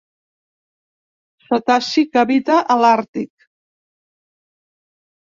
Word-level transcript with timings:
Cetaci 1.49 2.03
que 2.13 2.21
habita 2.21 2.55
a 2.77 2.79
l'àrtic. 2.85 3.47